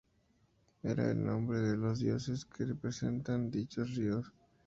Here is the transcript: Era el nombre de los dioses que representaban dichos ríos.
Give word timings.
Era 0.81 1.11
el 1.11 1.23
nombre 1.23 1.59
de 1.59 1.77
los 1.77 1.99
dioses 1.99 2.45
que 2.45 2.65
representaban 2.65 3.51
dichos 3.51 3.93
ríos. 3.93 4.33